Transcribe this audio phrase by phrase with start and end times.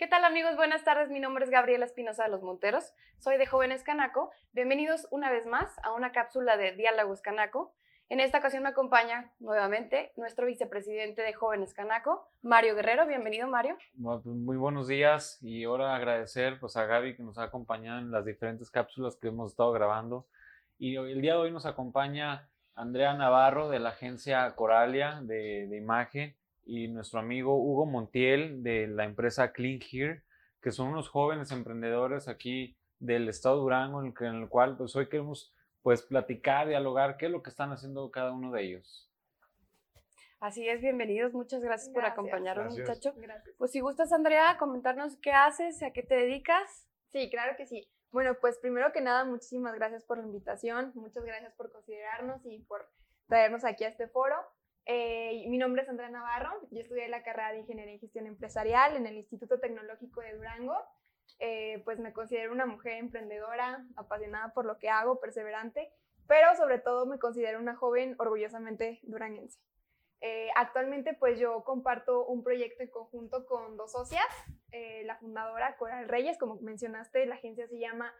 [0.00, 0.56] ¿Qué tal amigos?
[0.56, 4.30] Buenas tardes, mi nombre es Gabriela Espinosa de los Monteros, soy de Jóvenes Canaco.
[4.54, 7.74] Bienvenidos una vez más a una cápsula de Diálogos Canaco.
[8.08, 13.06] En esta ocasión me acompaña nuevamente nuestro vicepresidente de Jóvenes Canaco, Mario Guerrero.
[13.06, 13.76] Bienvenido, Mario.
[14.02, 18.10] Pues, muy buenos días y ahora agradecer pues, a Gaby que nos ha acompañado en
[18.10, 20.26] las diferentes cápsulas que hemos estado grabando.
[20.78, 25.76] Y el día de hoy nos acompaña Andrea Navarro de la agencia Coralia de, de
[25.76, 26.39] imagen
[26.70, 30.22] y nuestro amigo Hugo Montiel de la empresa Clean Here,
[30.62, 35.08] que son unos jóvenes emprendedores aquí del estado de Durango, en el, cual pues hoy
[35.08, 35.52] queremos
[35.82, 39.10] pues platicar, dialogar qué es lo que están haciendo cada uno de ellos.
[40.38, 43.14] Así es, bienvenidos, muchas gracias, por acompañarnos muchacho.
[43.58, 46.86] Pues si gustas Andrea, comentarnos qué haces, a qué te dedicas.
[47.08, 47.90] Sí, claro que sí.
[48.12, 52.60] Bueno, pues primero que nada, muchísimas gracias por la invitación, muchas gracias por considerarnos y
[52.60, 52.88] por
[53.26, 54.36] traernos aquí a este foro.
[54.92, 58.96] Eh, mi nombre es Andrea Navarro, yo estudié la carrera de Ingeniería y Gestión Empresarial
[58.96, 60.76] en el Instituto Tecnológico de Durango.
[61.38, 65.92] Eh, pues me considero una mujer emprendedora, apasionada por lo que hago, perseverante,
[66.26, 69.60] pero sobre todo me considero una joven orgullosamente duranguense.
[70.22, 74.26] Eh, actualmente pues yo comparto un proyecto en conjunto con dos socias,
[75.04, 78.12] la fundadora Coral Reyes, como mencionaste, la agencia se llama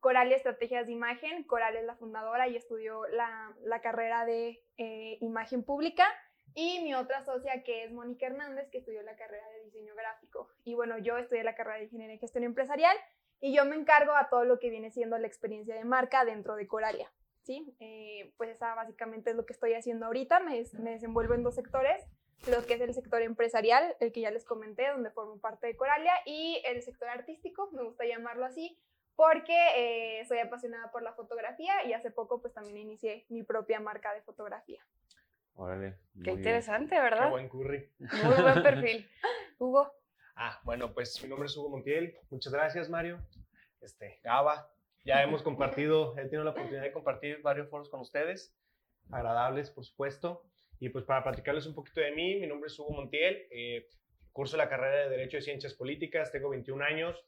[0.00, 1.44] Coral y Estrategias de Imagen.
[1.44, 6.06] Coral es la fundadora y estudió la, carrera de eh, Imagen Pública.
[6.54, 10.48] Y mi otra socia, que es Mónica Hernández, que estudió la carrera de Diseño Gráfico.
[10.64, 12.96] Y bueno, yo estudié la carrera de Ingeniería y Gestión Empresarial
[13.40, 16.56] y yo me encargo a todo lo que viene siendo la experiencia de marca dentro
[16.56, 17.12] de Coralia.
[17.42, 17.74] ¿sí?
[17.80, 20.40] Eh, pues esa básicamente es lo que estoy haciendo ahorita.
[20.40, 22.08] Me, me desenvuelvo en dos sectores
[22.46, 25.76] lo que es el sector empresarial, el que ya les comenté, donde formo parte de
[25.76, 28.78] Coralia, y el sector artístico, me gusta llamarlo así,
[29.18, 33.80] porque eh, soy apasionada por la fotografía y hace poco pues también inicié mi propia
[33.80, 34.80] marca de fotografía.
[35.54, 35.96] Órale.
[36.22, 37.24] Qué interesante, ¿verdad?
[37.24, 37.90] Qué buen curry.
[37.98, 39.10] Muy buen perfil.
[39.58, 39.92] Hugo.
[40.36, 42.16] Ah, bueno, pues mi nombre es Hugo Montiel.
[42.30, 43.18] Muchas gracias, Mario.
[43.80, 44.70] Este, Gaba.
[45.04, 48.54] Ya hemos compartido, he tenido la oportunidad de compartir varios foros con ustedes,
[49.10, 50.44] agradables, por supuesto.
[50.78, 53.48] Y pues para platicarles un poquito de mí, mi nombre es Hugo Montiel.
[53.50, 53.88] Eh,
[54.30, 57.24] curso la carrera de Derecho y Ciencias Políticas, tengo 21 años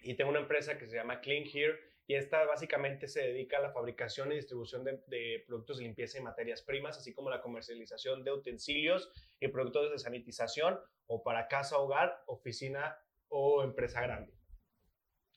[0.00, 3.62] y tengo una empresa que se llama Clean Here y esta básicamente se dedica a
[3.62, 8.22] la fabricación y distribución de, productos de limpieza y materias primas, así como la comercialización
[8.22, 12.96] de utensilios y productos de sanitización o para casa, hogar, oficina
[13.28, 14.32] o empresa grande.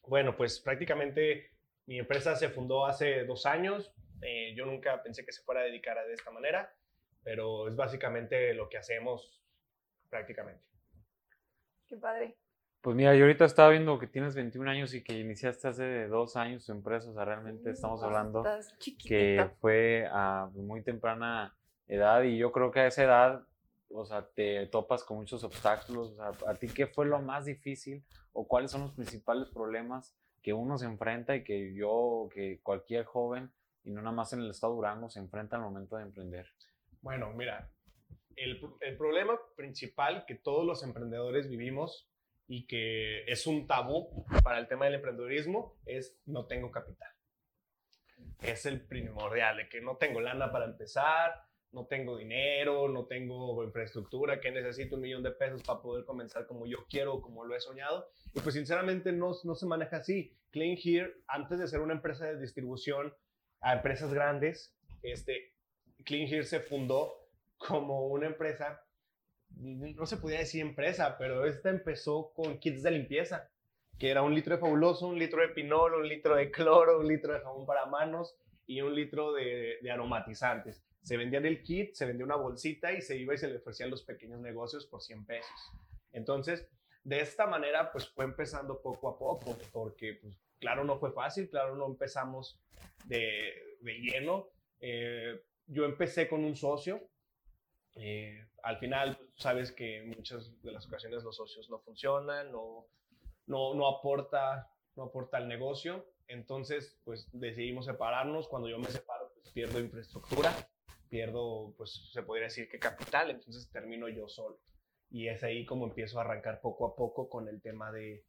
[0.04, 1.52] Bueno, pues prácticamente
[1.88, 3.92] mi empresa se fundó hace dos años.
[4.22, 6.72] Eh, yo nunca pensé que se fuera a dedicar a de esta manera,
[7.24, 9.44] pero es básicamente lo que hacemos
[10.08, 10.68] prácticamente.
[11.88, 12.38] Qué padre.
[12.82, 16.38] Pues mira, yo ahorita estaba viendo que tienes 21 años y que iniciaste hace dos
[16.38, 18.46] años tu empresa, o sea, realmente estamos hablando
[19.06, 21.54] que fue a muy temprana
[21.88, 23.44] edad y yo creo que a esa edad,
[23.90, 27.46] o sea, te topas con muchos obstáculos, o sea, ¿a ti qué fue lo más
[27.46, 28.02] difícil
[28.32, 33.04] o cuáles son los principales problemas que uno se enfrenta y que yo, que cualquier
[33.04, 33.52] joven,
[33.84, 36.48] y no nada más en el estado de Durango, se enfrenta al momento de emprender?
[37.02, 37.70] Bueno, mira,
[38.38, 42.09] el, el problema principal que todos los emprendedores vivimos
[42.50, 47.10] y que es un tabú para el tema del emprendedurismo es no tengo capital.
[48.42, 53.64] Es el primordial, de que no tengo lana para empezar, no tengo dinero, no tengo
[53.64, 57.56] infraestructura, que necesito un millón de pesos para poder comenzar como yo quiero, como lo
[57.56, 58.10] he soñado.
[58.34, 60.36] Y pues sinceramente no, no se maneja así.
[60.50, 63.14] Clean Here, antes de ser una empresa de distribución
[63.62, 65.54] a empresas grandes, este,
[66.04, 67.14] Clean Here se fundó
[67.60, 68.82] como una empresa
[69.58, 73.50] no se podía decir empresa, pero esta empezó con kits de limpieza,
[73.98, 77.08] que era un litro de fabuloso, un litro de pinol, un litro de cloro, un
[77.08, 80.84] litro de jabón para manos y un litro de, aromatizantes.
[81.02, 83.90] Se vendía el kit, se vendía una bolsita y se iba y se le ofrecían
[83.90, 85.72] los pequeños negocios por 100 pesos.
[86.14, 86.68] Entonces,
[87.04, 91.50] de esta manera, pues fue empezando poco a poco, porque, pues, claro, no fue fácil,
[91.50, 92.60] claro, no empezamos
[93.06, 94.50] de, lleno.
[94.80, 97.10] Eh, yo empecé con un socio,
[97.96, 102.88] eh, al final, sabes que en muchas de las ocasiones los socios no funcionan, no,
[103.48, 106.06] no, no, aporta, no aporta al negocio.
[106.28, 108.48] Entonces, pues decidimos separarnos.
[108.48, 110.54] Cuando yo me separo, pues pierdo infraestructura,
[111.10, 114.60] pierdo, pues se podría decir que capital, entonces termino yo solo.
[115.10, 118.24] Y es ahí como empiezo a arrancar poco a poco con el tema de,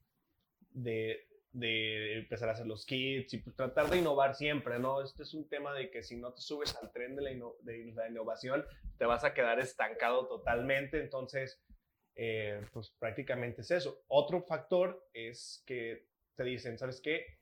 [0.70, 5.02] de, de empezar a hacer los kits y pues tratar de innovar siempre, ¿no?
[5.02, 7.31] Este es un tema de que si no te subes al tren de la,
[7.62, 8.64] de la innovación,
[8.99, 11.61] te vas a quedar estancado totalmente, entonces,
[12.14, 14.05] eh, pues prácticamente es eso.
[14.06, 16.06] Otro factor es que
[16.37, 17.38] te dicen, ¿sabes qué?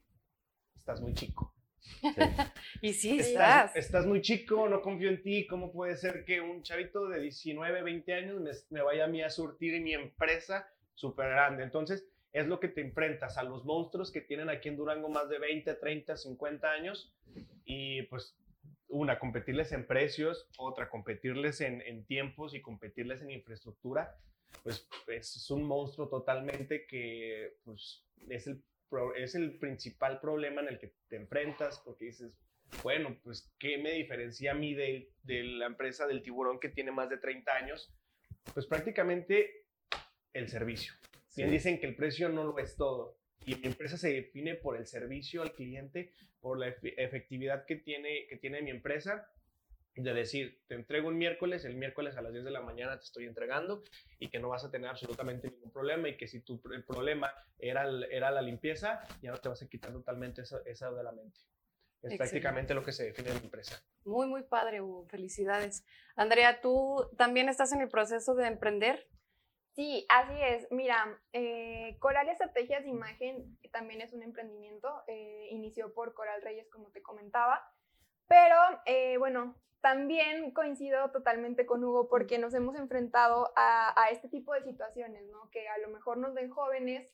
[0.76, 1.54] Estás muy chico.
[2.82, 4.06] y sí, estás, estás.
[4.06, 5.46] muy chico, no confío en ti.
[5.46, 9.22] ¿Cómo puede ser que un chavito de 19, 20 años me, me vaya a mí
[9.22, 10.68] a surtir en mi empresa
[10.98, 11.62] súper grande.
[11.62, 15.28] Entonces, es lo que te enfrentas a los monstruos que tienen aquí en Durango más
[15.28, 17.14] de 20, 30, 50 años
[17.64, 18.36] y pues
[18.88, 24.16] una, competirles en precios, otra, competirles en, tiempos y competirles en infraestructura,
[24.62, 28.62] pues es un monstruo totalmente que pues, es, el,
[29.16, 32.38] es el principal problema en el que te enfrentas porque dices,
[32.82, 36.90] bueno, pues ¿qué me diferencia a mí de, de la empresa del tiburón que tiene
[36.90, 37.94] más de 30 años?
[38.54, 39.66] Pues prácticamente
[40.32, 40.94] el servicio.
[41.38, 44.76] Bien dicen que el precio no lo es todo y mi empresa se define por
[44.76, 49.30] el servicio al cliente, por la efectividad que tiene, que tiene mi empresa
[50.02, 53.04] de decir, te entrego un miércoles, el miércoles a las 10 de la mañana te
[53.04, 53.82] estoy entregando
[54.18, 57.32] y que no vas a tener absolutamente ningún problema y que si tu el problema
[57.58, 61.12] era, era la limpieza, ya no te vas a quitar totalmente esa, esa de la
[61.12, 61.40] mente.
[62.02, 63.82] Es prácticamente lo que se define en mi empresa.
[64.04, 65.06] Muy, muy padre, Hugo.
[65.08, 65.84] Felicidades.
[66.14, 69.08] Andrea, ¿tú también estás en el proceso de emprender?
[69.78, 70.66] Sí, así es.
[70.72, 75.04] Mira, eh, Coral Estrategias de Imagen también es un emprendimiento.
[75.06, 77.62] Eh, inició por Coral Reyes, como te comentaba.
[78.26, 84.52] Pero eh, bueno, también coincido totalmente con Hugo porque nos hemos enfrentado a, este tipo
[84.52, 85.48] de situaciones, ¿no?
[85.52, 87.08] Que a lo mejor nos ven jóvenes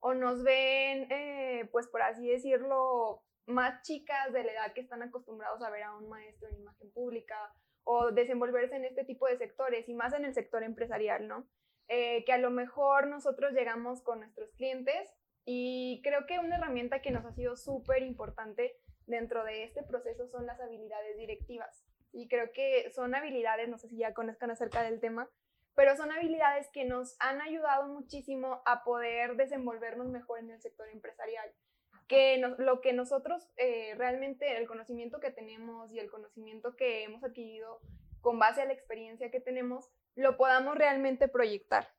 [0.00, 5.02] o nos ven, eh, pues por así decirlo, más chicas de la edad que están
[5.02, 9.38] acostumbrados a ver a un maestro en imagen pública o desenvolverse en este tipo de
[9.38, 11.48] sectores y más en el sector empresarial, ¿no?
[11.92, 15.12] Eh, que a lo mejor nosotros llegamos con nuestros clientes
[15.44, 18.76] y creo que una herramienta que nos ha sido súper importante
[19.06, 21.84] dentro de este proceso son las habilidades directivas.
[22.12, 25.28] Y creo que son habilidades, no sé si ya conozcan acerca del tema,
[25.74, 30.88] pero son habilidades que nos han ayudado muchísimo a poder desenvolvernos mejor en el sector
[30.90, 31.52] empresarial.
[32.06, 37.24] Que lo que nosotros eh, realmente, el conocimiento que tenemos y el conocimiento que hemos
[37.24, 37.80] adquirido
[38.20, 41.92] con base a la experiencia que tenemos, lo podamos realmente proyectar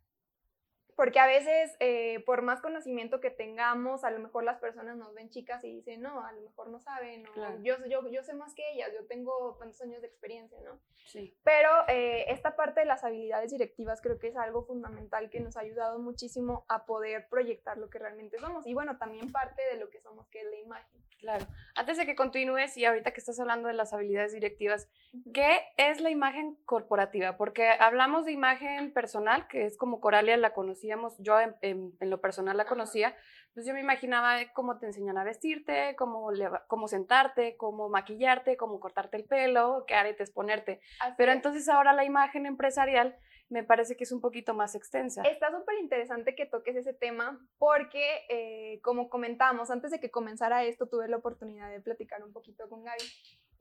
[0.96, 5.14] porque a veces, eh, por más conocimiento que tengamos, a lo mejor las personas nos
[5.14, 7.26] ven chicas y dicen, no, a lo mejor no saben,
[7.62, 10.80] yo, yo, yo sé más que ellas, yo tengo tantos años de experiencia, ¿no?
[11.06, 11.36] Sí.
[11.44, 15.58] Pero eh, esta parte de las habilidades directivas creo que es algo fundamental que nos
[15.58, 18.66] ha ayudado muchísimo a poder proyectar lo que realmente somos.
[18.68, 21.02] Y bueno, también parte de lo que somos, que es la imagen.
[21.22, 21.46] Claro.
[21.76, 24.90] Antes de que continúes y ahorita que estás hablando de las habilidades directivas,
[25.34, 27.38] ¿qué es la imagen corporativa?
[27.38, 32.58] Porque hablamos de imagen personal, que es como Coralia la conocíamos, yo en, lo personal
[32.58, 33.16] la conocía,
[33.54, 36.32] pues yo me imaginaba cómo te enseñan a vestirte, cómo,
[36.68, 40.82] cómo sentarte, cómo maquillarte, cómo cortarte el pelo, qué aretes ponerte.
[41.18, 43.16] Pero entonces ahora la imagen empresarial
[43.50, 45.22] me parece que es un poquito más extensa.
[45.24, 50.64] Está súper interesante que toques ese tema porque, eh, como comentábamos, antes de que comenzara
[50.64, 53.04] esto, tuve la oportunidad de platicar un poquito con Gaby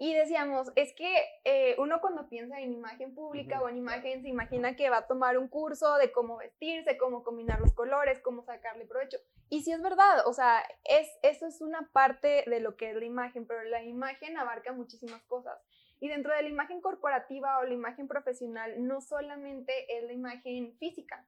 [0.02, 1.14] y decíamos, es que
[1.44, 5.06] eh, uno cuando piensa en imagen pública o en imagen se imagina que va a
[5.06, 9.18] tomar un curso de cómo vestirse, cómo combinar los colores, cómo sacarle provecho.
[9.50, 12.96] Y sí es verdad, o sea, es, eso es una parte de lo que es
[12.96, 15.60] la imagen, pero la imagen abarca muchísimas cosas.
[16.00, 20.78] Y dentro de la imagen corporativa o la imagen profesional, no solamente es la imagen
[20.78, 21.26] física,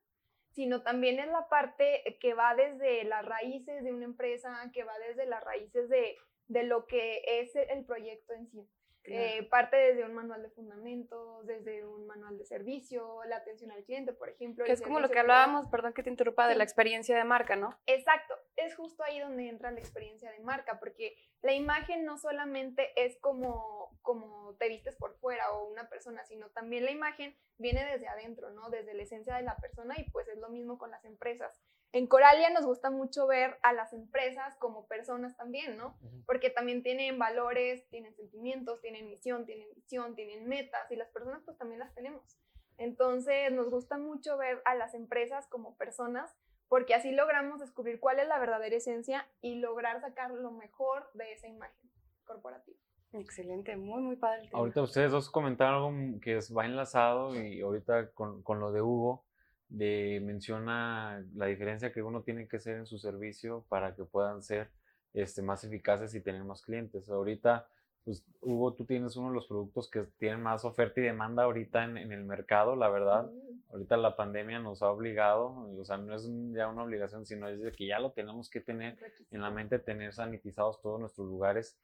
[0.53, 4.99] sino también es la parte que va desde las raíces de una empresa, que va
[4.99, 6.17] desde las raíces de,
[6.53, 8.69] de lo que es el proyecto en sí.
[9.05, 13.83] Eh, parte desde un manual de fundamentos, desde un manual de servicio, la atención al
[13.83, 14.65] cliente, por ejemplo.
[14.65, 17.57] Que es como lo que hablábamos, perdón que te interrumpa, de la experiencia de marca,
[17.57, 17.77] ¿no?
[17.87, 22.93] Exacto, es justo ahí donde entra la experiencia de marca, porque la imagen no solamente
[22.95, 27.85] es como, como te vistes por fuera o una persona, sino también la imagen viene
[27.85, 28.71] desde adentro, ¿no?
[28.71, 31.61] Desde la esencia de la persona y pues es lo mismo con las empresas.
[31.93, 35.99] En Coralia nos gusta mucho ver a las empresas como personas también, ¿no?
[36.27, 41.43] Porque también tienen valores, tienen sentimientos, tienen misión, tienen visión, tienen metas y las personas
[41.45, 42.39] pues también las tenemos.
[42.79, 46.35] Entonces nos gusta mucho ver a las empresas como personas
[46.69, 51.33] porque así logramos descubrir cuál es la verdadera esencia y lograr sacar lo mejor de
[51.35, 51.91] esa imagen
[52.25, 52.79] corporativa.
[53.13, 54.49] Excelente, muy, muy padre.
[54.55, 59.27] Ahorita ustedes dos comentaron algo que va enlazado y ahorita con, con lo de Hugo
[59.73, 64.43] de menciona la diferencia que uno tiene que hacer en su servicio para que puedan
[64.43, 64.71] ser
[65.15, 67.09] este, más eficaces y tener más clientes.
[67.09, 67.67] Ahorita,
[68.05, 71.85] pues, Hugo, tú tienes uno de los productos que tienen más oferta y demanda ahorita
[71.85, 73.31] en, en el mercado, la verdad.
[73.71, 77.63] Ahorita la pandemia nos ha obligado, o sea, no es ya una obligación, sino es
[77.63, 78.99] de que ya lo tenemos que tener
[79.31, 81.79] en la mente, tener sanitizados todos nuestros lugares.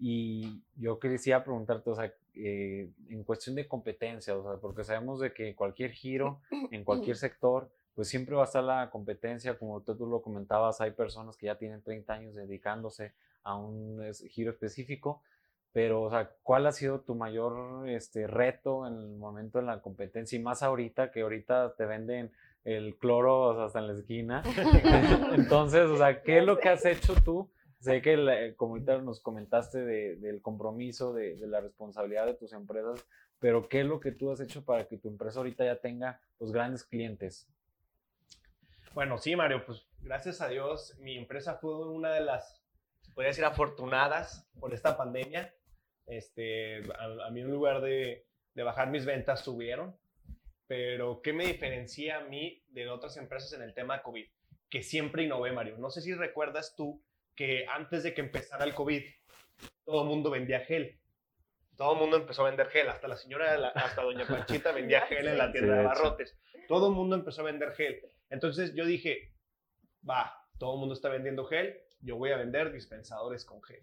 [0.00, 5.20] Y yo quería preguntarte, o sea, eh, en cuestión de competencia, o sea, porque sabemos
[5.20, 6.40] de que cualquier giro
[6.70, 10.80] en cualquier sector, pues siempre va a estar la competencia, como tú, tú lo comentabas,
[10.80, 15.22] hay personas que ya tienen 30 años dedicándose a un giro específico,
[15.72, 19.80] pero, o sea, ¿cuál ha sido tu mayor este, reto en el momento de la
[19.80, 20.36] competencia?
[20.36, 22.32] Y más ahorita, que ahorita te venden
[22.64, 24.42] el cloro o sea, hasta en la esquina.
[25.34, 27.50] Entonces, o sea, ¿qué es lo que has hecho tú?
[27.80, 32.34] Sé que la- como ahorita nos comentaste de- del compromiso, de, de la responsabilidad de
[32.34, 33.04] tus empresas,
[33.38, 36.20] pero ¿qué es lo que tú has hecho para que tu empresa ahorita ya tenga
[36.38, 37.48] los grandes clientes?
[38.92, 42.60] Bueno, sí, Mario, pues gracias a Dios mi empresa fue una de las,
[43.00, 45.54] se podría decir, afortunadas por esta pandemia.
[46.06, 49.96] Este, a, a mí en lugar de, de bajar mis ventas subieron,
[50.66, 54.26] pero ¿qué me diferencia a mí de otras empresas en el tema COVID?
[54.68, 55.78] Que siempre innové, Mario.
[55.78, 57.00] No sé si recuerdas tú
[57.34, 59.02] que antes de que empezara el COVID,
[59.84, 60.98] todo el mundo vendía gel.
[61.76, 65.00] Todo el mundo empezó a vender gel, hasta la señora, la- hasta doña Panchita vendía
[65.08, 66.36] gel en la tienda de barrotes.
[66.68, 68.00] Todo el mundo empezó a vender gel.
[68.28, 69.32] Entonces yo dije,
[70.08, 73.80] va, todo el mundo está vendiendo gel, yo voy a vender dispensadores con gel.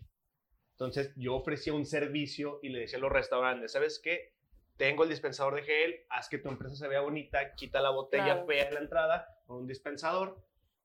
[0.71, 4.33] Entonces yo ofrecía un servicio y le decía a los restaurantes, ¿sabes qué?
[4.77, 8.25] Tengo el dispensador de gel, haz que tu empresa se vea bonita, quita la botella
[8.25, 8.45] Claro.
[8.45, 10.37] fea en la entrada con un dispensador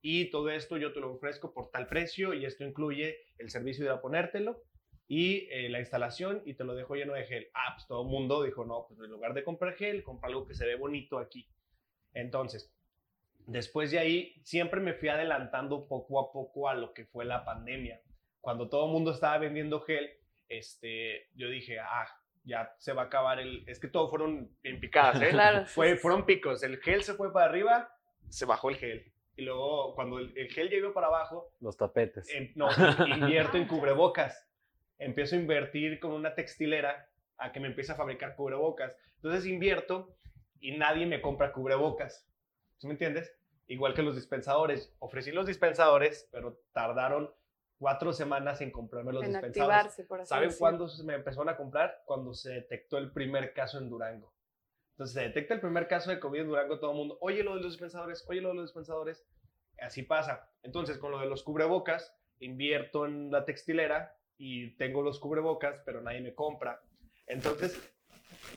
[0.02, 3.84] y todo esto yo te lo ofrezco por tal precio y esto incluye el servicio
[3.84, 4.64] de ir a ponértelo
[5.06, 7.48] y eh, la instalación y te lo dejo lleno de gel.
[7.54, 10.46] Ah, pues todo el mundo dijo, no, pues en lugar de comprar gel, compra algo
[10.46, 11.48] que se ve bonito aquí.
[12.14, 12.74] Entonces,
[13.46, 17.44] después de ahí, siempre me fui adelantando poco a poco a lo que fue la
[17.44, 18.00] pandemia.
[18.40, 20.10] Cuando todo el mundo estaba vendiendo gel,
[20.48, 22.08] este, yo dije, ah,
[22.44, 23.62] ya se va a acabar el...
[23.68, 25.28] Es que todo fueron en picadas, ¿eh?
[25.30, 25.66] Claro.
[25.66, 26.62] Fue, fueron picos.
[26.64, 27.94] El gel se fue para arriba,
[28.28, 29.12] se bajó el gel.
[29.36, 32.28] Y luego, cuando el, el gel llegó para abajo, Los tapetes.
[32.34, 32.68] em- no,
[33.06, 34.46] invierto en cubrebocas.
[34.98, 37.08] Empiezo a invertir con una textilera
[37.38, 38.94] a que me empiece a fabricar cubrebocas.
[39.16, 40.14] Entonces invierto
[40.60, 42.28] y nadie me compra cubrebocas.
[42.78, 43.34] ¿Sí me entiendes?
[43.68, 44.94] Igual que los dispensadores.
[44.98, 47.32] Ofrecí los dispensadores, pero tardaron
[47.78, 49.76] cuatro semanas en comprarme los En dispensadores.
[49.76, 52.02] activarse, por así ¿Saben cuándo se me empezaron a comprar?
[52.04, 54.32] Cuando se detectó el primer caso en Durango.
[54.92, 57.54] Entonces se detecta el primer caso de COVID en Durango, todo el mundo, oye lo
[57.54, 59.24] de los dispensadores, oye lo de los dispensadores.
[59.80, 60.50] Así pasa.
[60.62, 66.02] Entonces con lo de los cubrebocas, invierto en la textilera y tengo los cubrebocas, pero
[66.02, 66.82] nadie me compra.
[67.26, 67.80] Entonces,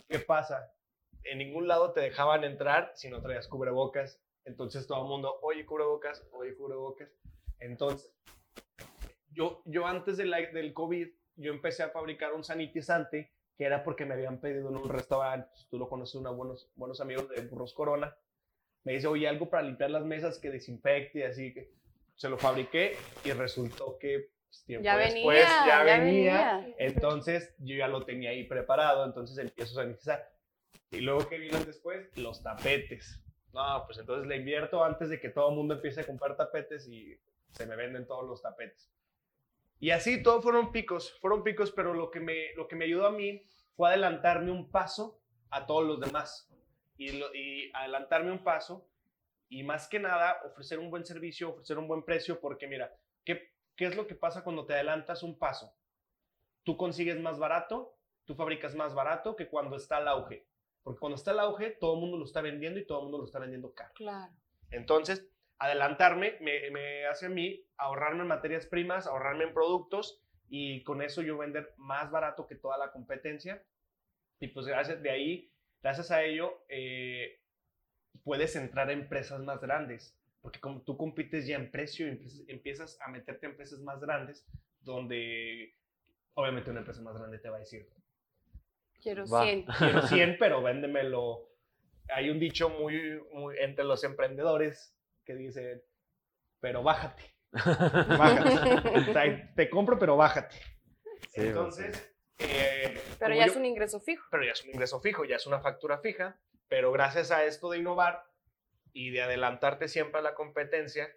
[0.07, 0.73] ¿qué pasa?
[1.23, 4.21] En ningún lado te dejaban entrar si no traías cubrebocas.
[4.43, 7.09] Entonces todo el mundo, oye cubrebocas, oye cubrebocas.
[7.59, 8.13] Entonces,
[9.31, 14.05] yo, yo antes de del COVID, yo empecé a fabricar un sanitizante que era porque
[14.05, 17.41] me habían pedido en un restaurante, pues, tú lo conoces, unos buenos, buenos amigos de
[17.41, 18.15] Burros Corona.
[18.83, 21.71] Me dice, oye, algo para limpiar las mesas que desinfecte, y así que
[22.15, 26.57] se lo fabriqué y resultó que pues, tiempo Ya después venía, ya, ya venía.
[26.57, 26.75] venía.
[26.79, 30.29] Entonces yo ya lo tenía ahí preparado, entonces empiezo a sanitizar.
[30.91, 32.15] Y luego, ¿qué vino después?
[32.17, 33.21] Los tapetes.
[33.53, 36.87] No, pues entonces le invierto antes de que todo el mundo empiece a comprar tapetes
[36.87, 37.17] y
[37.51, 38.91] se me venden todos los tapetes.
[39.79, 43.07] Y así, todos fueron picos, fueron picos, pero lo que me, lo que me ayudó
[43.07, 43.43] a mí
[43.75, 46.49] fue adelantarme un paso a todos los demás.
[46.97, 48.87] Y, lo- y adelantarme un paso
[49.49, 53.51] y más que nada ofrecer un buen servicio, ofrecer un buen precio, porque mira, ¿qué,
[53.75, 55.73] ¿qué es lo que pasa cuando te adelantas un paso?
[56.63, 60.47] Tú consigues más barato, tú fabricas más barato que cuando está el auge.
[60.83, 63.17] Porque cuando está el auge, todo el mundo lo está vendiendo y todo el mundo
[63.19, 63.91] lo está vendiendo caro.
[63.95, 64.33] Claro.
[64.71, 65.27] Entonces,
[65.59, 71.01] adelantarme me, me hace a mí ahorrarme en materias primas, ahorrarme en productos y con
[71.01, 73.63] eso yo vender más barato que toda la competencia.
[74.39, 77.39] Y pues gracias de ahí, gracias a ello, eh,
[78.23, 80.15] puedes entrar a empresas más grandes.
[80.41, 84.45] Porque como tú compites ya en precio, empiezas, empiezas a meterte en empresas más grandes,
[84.81, 85.73] donde
[86.35, 87.89] obviamente una empresa más grande te va a decir,
[89.05, 89.43] Quiero Va.
[89.43, 89.65] 100.
[89.77, 91.47] quiero 100, pero véndemelo.
[92.09, 94.94] Hay un dicho muy, muy entre los emprendedores
[95.25, 95.83] que dice,
[96.59, 98.99] pero bájate, bájate.
[99.09, 100.55] O sea, te compro, pero bájate.
[101.29, 104.25] Sí, Entonces, eh, Pero ya yo- es un ingreso fijo.
[104.31, 107.69] pero ya es un ingreso fijo, ya es una factura fija, pero gracias a esto
[107.69, 108.23] de innovar
[108.93, 111.09] y de adelantarte siempre a la competencia,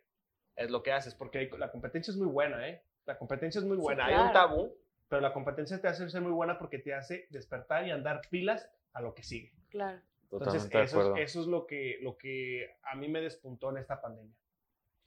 [0.56, 2.82] es lo que haces, porque la competencia es muy buena, ¿eh?
[3.06, 4.06] La competencia es muy Sí, buena.
[4.06, 4.32] Hay un claro.
[4.32, 4.76] tabú,
[5.08, 8.68] pero la competencia te hace ser muy buena porque te hace despertar y andar pilas
[8.92, 9.52] a lo que sigue.
[9.70, 10.00] Claro.
[10.30, 11.16] Entonces, Totalmente eso, acuerdo.
[11.16, 14.34] es, eso es lo que, lo que a mí me despuntó en esta pandemia.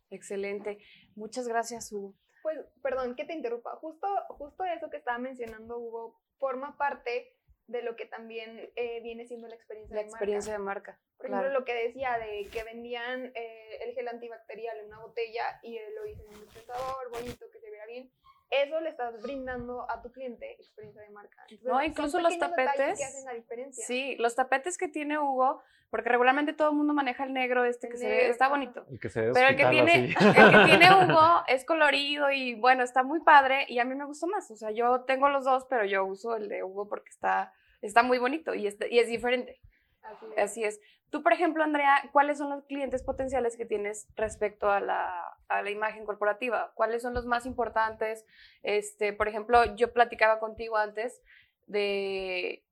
[0.09, 0.79] Excelente.
[1.15, 2.15] Muchas gracias, Hugo.
[2.41, 3.75] Pues, perdón que te interrumpa.
[3.77, 7.35] Justo, justo eso que estaba mencionando Hugo forma parte
[7.67, 10.17] de lo que también eh, viene siendo la experiencia La de marca.
[10.17, 10.99] experiencia de marca.
[11.17, 15.59] Por ejemplo, lo que decía de que vendían eh, el gel antibacterial en una botella
[15.61, 18.11] y eh, lo dicen en un dispensador, bonito, que se vea bien.
[18.51, 21.41] Eso le estás brindando a tu cliente experiencia de marca.
[21.49, 22.99] Entonces, No, incluso los tapetes.
[22.99, 23.85] que hacen la diferencia.
[23.87, 27.87] Sí, los tapetes que tiene Hugo, porque regularmente todo el mundo maneja el negro este
[27.87, 28.85] El que se ve, está bonito.
[28.89, 30.27] El que se ve Pero el que, tiene, así.
[30.27, 30.85] el que tiene
[31.17, 34.51] Hugo es colorido y bueno, está muy padre y a mí me gustó más.
[34.51, 38.03] O sea, yo tengo los dos, pero yo uso el de Hugo porque está, está
[38.03, 39.59] muy bonito y, está- y es diferente.
[40.03, 40.37] Así es.
[40.37, 40.81] Así es.
[41.09, 45.61] Tú, por ejemplo, Andrea, ¿cuáles son los clientes potenciales que tienes respecto a la, a
[45.61, 46.71] la imagen corporativa?
[46.75, 48.25] ¿Cuáles son los más importantes?
[48.63, 51.21] Este, por ejemplo, yo platicaba contigo antes
[51.67, 52.63] de,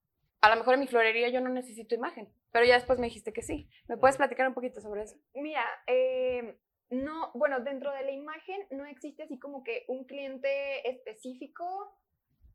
[0.42, 3.34] a lo mejor en mi florería yo no necesito imagen, pero ya después me dijiste
[3.34, 3.70] que sí.
[3.88, 5.18] ¿Me puedes platicar un poquito sobre eso?
[5.34, 6.58] Mira, eh,
[6.90, 11.94] no, bueno, dentro de la imagen no existe así como que un cliente específico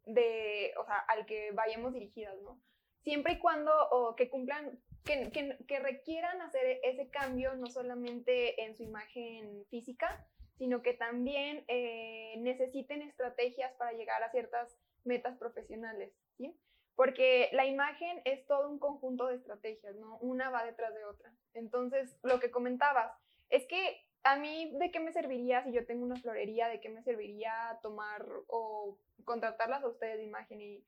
[0.06, 2.58] de, o sea, al que vayamos dirigidas, ¿no?
[3.04, 8.82] Siempre y cuando o que cumplan, que, requieran hacer ese cambio no solamente en su
[8.82, 16.58] imagen física, sino que también eh, necesiten estrategias para llegar a ciertas metas profesionales, ¿sí?
[16.96, 20.16] Porque la imagen es todo un conjunto de estrategias, ¿no?
[20.18, 21.30] Una va detrás de otra.
[21.52, 23.12] Entonces, lo que comentabas,
[23.50, 26.68] es que a mí, ¿de qué me serviría si yo tengo una florería?
[26.68, 30.62] ¿De qué me serviría tomar o contratarlas a ustedes de imagen?
[30.62, 30.84] Y,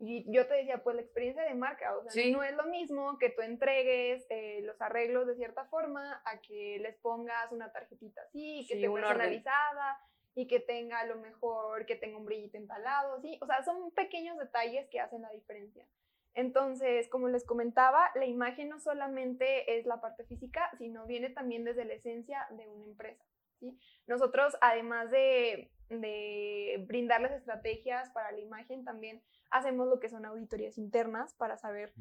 [0.00, 3.18] y yo te decía, pues la experiencia de marca, o sea, no es lo mismo
[3.18, 8.22] que tú entregues eh, los arreglos de cierta forma a que les pongas una tarjetita
[8.22, 9.98] así, que esté personalizada
[10.34, 13.38] y que tenga a lo mejor, que tenga un brillito empalado, ¿sí?
[13.42, 15.84] O sea, son pequeños detalles que hacen la diferencia.
[16.34, 21.64] Entonces, como les comentaba, la imagen no solamente es la parte física, sino viene también
[21.64, 23.24] desde la esencia de una empresa.
[23.58, 23.76] ¿sí?
[24.06, 30.78] Nosotros, además de, de brindarles estrategias para la imagen, también hacemos lo que son auditorías
[30.78, 31.92] internas para saber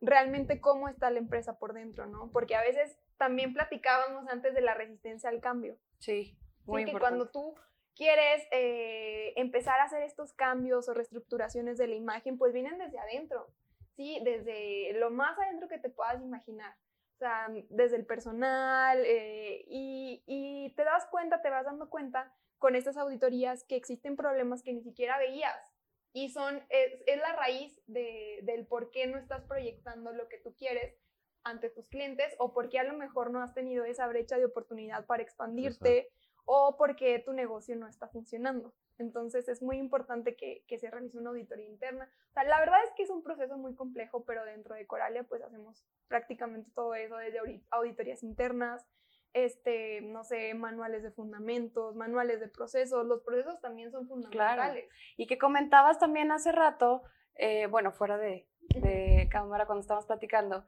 [0.00, 2.30] realmente cómo está la empresa por dentro, ¿no?
[2.32, 5.76] Porque a veces también platicábamos antes de la resistencia al cambio.
[5.98, 7.54] Sí, muy sí, que cuando tú
[7.94, 12.98] quieres eh, empezar a hacer estos cambios o reestructuraciones de la imagen, pues vienen desde
[12.98, 13.48] adentro,
[13.96, 14.20] ¿sí?
[14.24, 16.74] Desde lo más adentro que te puedas imaginar.
[17.14, 22.34] O sea, desde el personal eh, y, y, te das cuenta, te vas dando cuenta
[22.58, 25.74] con estas auditorías que existen problemas que ni siquiera veías
[26.14, 30.38] y son, es, es la raíz de, del por qué no estás proyectando lo que
[30.38, 30.96] tú quieres
[31.42, 34.46] ante tus clientes o por qué a lo mejor no has tenido esa brecha de
[34.46, 36.08] oportunidad para expandirte
[36.46, 38.72] o porque tu negocio no está funcionando.
[38.96, 42.08] Entonces es muy importante que, que, se realice una auditoría interna.
[42.30, 45.24] O sea, la verdad es que es un proceso muy complejo, pero dentro de Coralia
[45.24, 47.40] pues hacemos prácticamente todo eso, desde
[47.70, 48.86] auditorías internas,
[49.34, 53.04] este, no sé, manuales de fundamentos, manuales de procesos.
[53.06, 54.88] Los procesos también son fundamentales.
[55.16, 57.02] Y que comentabas también hace rato,
[57.34, 60.64] eh, bueno, fuera de, de cámara cuando estábamos platicando,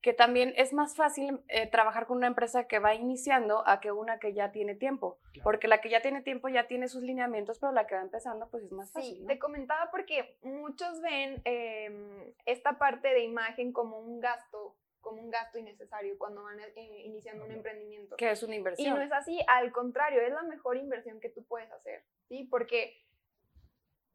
[0.00, 3.92] que también es más fácil eh, trabajar con una empresa que va iniciando a que
[3.92, 7.58] una que ya tiene tiempo, porque la que ya tiene tiempo ya tiene sus lineamientos,
[7.58, 9.18] pero la que va empezando pues es más fácil.
[9.18, 15.22] Sí, te comentaba porque muchos ven em, esta parte de imagen como un gasto como
[15.22, 18.16] un gasto innecesario cuando van eh, iniciando un emprendimiento.
[18.16, 18.88] Que es una inversión.
[18.88, 22.44] Y no es así, al contrario, es la mejor inversión que tú puedes hacer, ¿sí?
[22.44, 22.94] Porque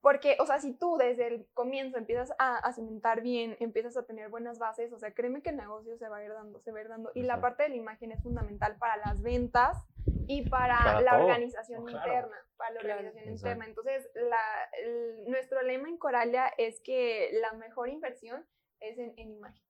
[0.06, 4.30] porque, o sea, si tú desde el comienzo empiezas a, cimentar bien, empiezas a tener
[4.30, 6.78] buenas bases, o sea, créeme que el negocio se va a ir dando, se va
[6.78, 7.12] a ir dando.
[7.16, 9.84] Y la parte de la imagen es fundamental para las ventas
[10.28, 13.66] y para, la organización interna, para la organización interna.
[13.66, 14.08] Entonces,
[15.26, 18.46] nuestro lema en Coralia es que la mejor inversión
[18.82, 19.65] es en, en imagen.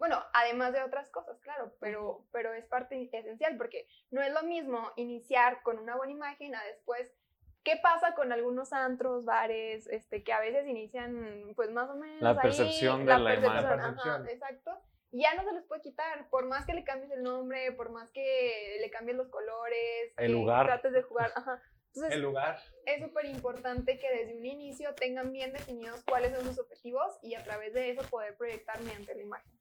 [0.00, 4.42] Bueno, además de otras cosas, claro, pero, pero es parte esencial porque no es lo
[4.42, 7.14] mismo iniciar con una buena imagen a después
[7.62, 12.22] ¿Qué pasa con algunos antros, bares, este, que a veces inician, pues más o menos.
[12.22, 14.26] La percepción de la, imagen.
[14.28, 14.80] exacto.
[15.12, 18.08] Ya no se les puede quitar, por más que le cambies el nombre, por más
[18.12, 20.66] que le cambies los colores, el lugar.
[20.66, 21.32] trates de jugar.
[21.34, 21.60] Ajá.
[21.88, 22.58] Entonces, el lugar.
[22.86, 27.34] Es súper importante que desde un inicio tengan bien definidos cuáles son sus objetivos y
[27.34, 29.59] a través de eso poder proyectar mediante la imagen.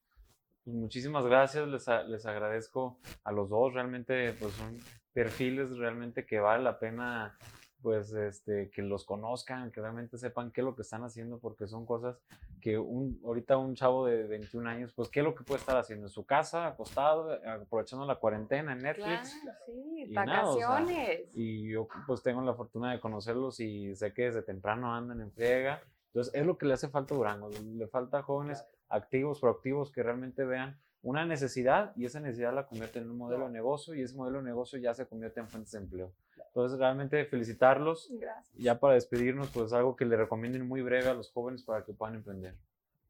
[0.70, 4.78] Pues muchísimas gracias, les, les agradezco a los dos, realmente pues son
[5.14, 7.36] perfiles realmente que vale la pena
[7.82, 11.66] pues este, que los conozcan, que realmente sepan qué es lo que están haciendo, porque
[11.66, 12.20] son cosas
[12.62, 15.76] que un, ahorita un chavo de 21 años, pues qué es lo que puede estar
[15.76, 19.42] haciendo en su casa, acostado, aprovechando la cuarentena en Netflix.
[19.66, 21.32] sí, y vacaciones.
[21.34, 25.32] y yo pues tengo la fortuna de conocerlos y sé que desde temprano andan en
[25.32, 25.82] friega.
[26.10, 30.04] Entonces es lo que le hace falta a Durango, le falta jóvenes activos, proactivos, que
[30.04, 34.02] realmente vean una necesidad y esa necesidad la convierte en un modelo de negocio y
[34.02, 36.14] ese modelo de negocio ya se convierte en fuentes de empleo.
[36.48, 38.10] Entonces, realmente felicitarlos.
[38.12, 38.58] Gracias.
[38.58, 41.94] Ya para despedirnos, pues algo que le recomienden muy breve a los jóvenes para que
[41.94, 42.56] puedan emprender.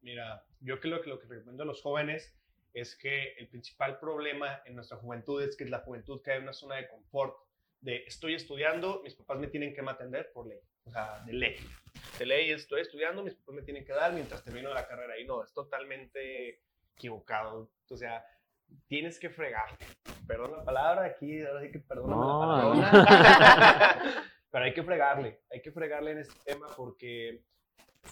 [0.02, 2.34] Mira, yo creo que lo que recomiendo a los jóvenes
[2.72, 6.52] es que el principal problema en nuestra juventud es que la juventud cae en una
[6.52, 7.34] zona de confort,
[7.80, 11.56] de estoy estudiando, mis papás me tienen que atender por ley, o sea, de ley.
[12.18, 15.18] De ley estoy estudiando, mis papás me tienen que dar mientras termino la carrera.
[15.18, 16.60] Y no, es totalmente
[16.96, 17.70] equivocado.
[17.88, 18.24] O sea,
[18.86, 19.76] tienes que fregar.
[20.26, 24.24] Perdón la palabra, aquí ahora sí que perdón la palabra.
[24.50, 27.44] Pero hay que fregarle, hay que fregarle en este tema porque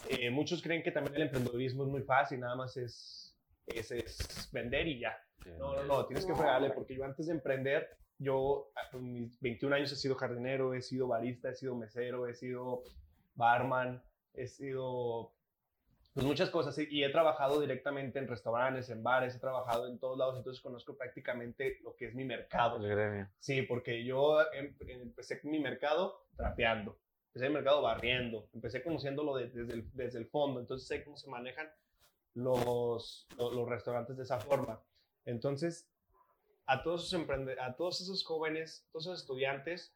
[0.08, 4.48] eh, muchos creen que también el emprendedorismo es muy fácil, nada más es ese es
[4.52, 5.16] vender y ya.
[5.58, 9.74] No, no, no, tienes que fregarle, porque yo antes de emprender, yo a mis 21
[9.76, 12.82] años he sido jardinero, he sido barista, he sido mesero, he sido
[13.34, 14.02] barman,
[14.34, 15.32] he sido
[16.14, 20.18] pues muchas cosas y he trabajado directamente en restaurantes, en bares, he trabajado en todos
[20.18, 22.76] lados, entonces conozco prácticamente lo que es mi mercado.
[22.78, 23.28] El gremio.
[23.38, 29.48] Sí, porque yo em- empecé mi mercado trapeando, empecé mi mercado barriendo, empecé conociéndolo de-
[29.50, 31.70] desde, el, desde el fondo, entonces sé cómo se manejan
[32.34, 34.80] los, lo- los, restaurantes de esa forma.
[35.24, 35.88] Entonces,
[36.68, 39.94] a todos esos, emprende- a todos esos jóvenes, todos esos estudiantes,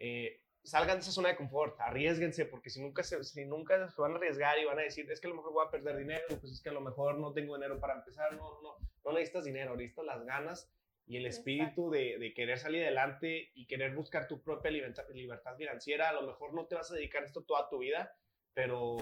[0.00, 4.02] eh, salgan de esa zona de confort, arriesguense, porque si nunca, se, si nunca se
[4.02, 5.96] van a arriesgar y van a decir, es que a lo mejor voy a perder
[5.96, 9.12] dinero, pues es que a lo mejor no tengo dinero para empezar, no, no, no
[9.12, 10.72] necesitas dinero, necesitas las ganas
[11.06, 15.56] y el espíritu de, de, querer salir adelante y querer buscar tu propia libertad, libertad
[15.56, 16.08] financiera.
[16.08, 18.16] A lo mejor no te vas a dedicar a esto toda tu vida,
[18.54, 18.96] pero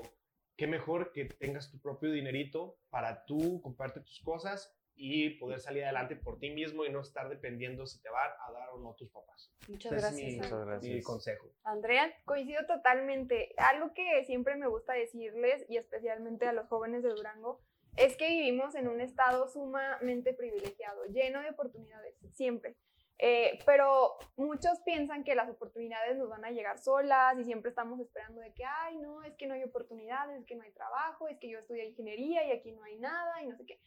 [0.57, 5.83] qué mejor que tengas tu propio dinerito para tú comprarte tus cosas y poder salir
[5.83, 8.95] adelante por ti mismo y no estar dependiendo si te van a dar o no
[8.95, 9.51] tus papás.
[9.67, 10.21] Muchas Ese gracias.
[10.21, 10.95] Es mi, Muchas gracias.
[10.95, 11.47] mi consejo.
[11.65, 13.55] Andrea, Coincido totalmente.
[13.57, 17.63] Algo que siempre me gusta decirles, y especialmente a los jóvenes de Durango,
[17.97, 22.77] es que vivimos en un estado sumamente privilegiado, lleno de oportunidades, siempre.
[23.23, 28.01] Eh, pero muchos piensan que las oportunidades nos van a llegar solas y siempre estamos
[28.01, 31.29] esperando de que, ay, no, es que no hay oportunidades, es que no hay trabajo,
[31.29, 33.81] es que yo estudié ingeniería y aquí no hay nada y no sé qué.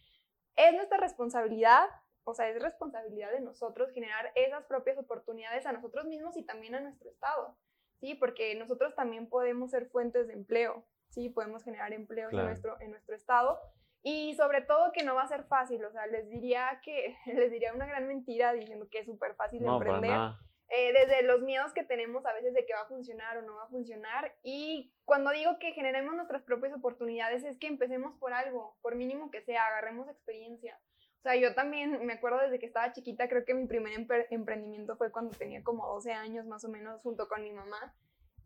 [0.56, 1.88] Es nuestra responsabilidad,
[2.24, 6.76] o sea, es responsabilidad de nosotros generar esas propias oportunidades a nosotros mismos y también
[6.76, 7.58] a nuestro estado,
[8.00, 8.16] ¿sí?
[8.16, 11.30] Porque nosotros también podemos ser fuentes de empleo, ¿sí?
[11.30, 12.44] Podemos generar empleos Claro.
[12.44, 13.60] en, nuestro, en nuestro estado
[14.02, 17.52] y sobre todo que no va a ser fácil, o sea, les diría que, les
[17.52, 20.12] diría una gran mentira diciendo que es súper fácil No, para emprender.
[20.18, 20.40] nada.
[20.76, 23.56] Eh, desde los miedos que tenemos a veces de que va a funcionar o no
[23.56, 24.34] va a funcionar.
[24.42, 29.30] Y cuando digo que generemos nuestras propias oportunidades es que empecemos por algo, por mínimo
[29.30, 30.80] que sea, agarremos experiencia.
[31.20, 34.26] O sea, yo también me acuerdo desde que estaba chiquita, creo que mi primer empre-
[34.32, 37.96] emprendimiento fue cuando tenía como 12 años más o menos junto con mi mamá.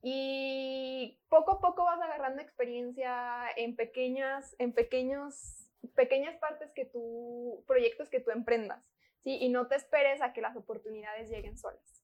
[0.03, 7.63] Y poco a poco vas agarrando experiencia en pequeñas, en pequeños, pequeñas partes que tú,
[7.67, 8.83] proyectos que tú emprendas,
[9.23, 9.37] ¿sí?
[9.41, 11.96] Y no te esperes a que las oportunidades lleguen solas.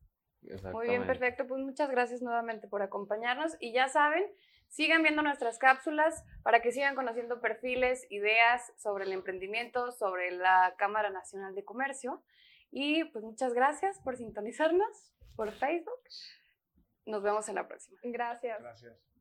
[0.71, 1.47] Muy bien, perfecto.
[1.47, 3.55] Pues muchas gracias nuevamente por acompañarnos.
[3.59, 4.23] Y ya saben,
[4.69, 10.75] sigan viendo nuestras cápsulas para que sigan conociendo perfiles, ideas sobre el emprendimiento, sobre la
[10.77, 12.23] Cámara Nacional de Comercio.
[12.71, 16.01] Y pues muchas gracias por sintonizarnos por Facebook.
[17.05, 17.99] Nos vemos en la próxima.
[18.03, 18.59] Gracias.
[18.59, 19.12] Gracias.